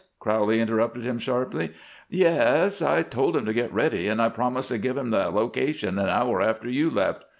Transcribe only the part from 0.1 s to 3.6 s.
Crowley interrupted him sharply. "Yes! I told him to